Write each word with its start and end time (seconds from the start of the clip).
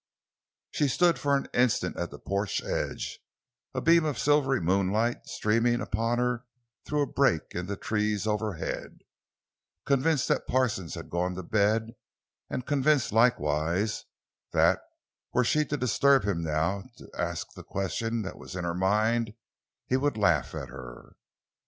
She 0.71 0.87
stood 0.87 1.19
for 1.19 1.37
an 1.37 1.45
instant 1.53 1.95
at 1.95 2.09
the 2.09 2.17
porch 2.17 2.63
edge, 2.63 3.19
a 3.75 3.81
beam 3.81 4.03
of 4.03 4.17
silvery 4.17 4.59
moonlight 4.59 5.27
streaming 5.27 5.79
upon 5.79 6.17
her 6.17 6.43
through 6.87 7.03
a 7.03 7.05
break 7.05 7.53
in 7.53 7.67
the 7.67 7.77
trees 7.77 8.25
overhead, 8.25 9.03
convinced 9.85 10.27
that 10.29 10.47
Parsons 10.47 10.95
had 10.95 11.11
gone 11.11 11.35
to 11.35 11.43
bed; 11.43 11.93
and 12.49 12.65
convinced, 12.65 13.11
likewise, 13.13 14.05
that, 14.53 14.81
were 15.33 15.43
she 15.43 15.65
to 15.65 15.77
disturb 15.77 16.23
him 16.23 16.41
now 16.41 16.81
to 16.97 17.07
ask 17.15 17.53
the 17.53 17.61
question 17.61 18.23
that 18.23 18.39
was 18.39 18.55
in 18.55 18.63
her 18.63 18.73
mind, 18.73 19.35
he 19.85 19.97
would 19.97 20.17
laugh 20.17 20.55
at 20.55 20.69
her. 20.69 21.13